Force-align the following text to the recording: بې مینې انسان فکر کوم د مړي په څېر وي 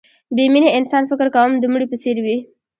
بې 0.35 0.45
مینې 0.53 0.69
انسان 0.77 1.03
فکر 1.11 1.27
کوم 1.35 1.51
د 1.59 1.63
مړي 1.73 1.85
په 1.91 1.97
څېر 2.01 2.17
وي 2.25 2.37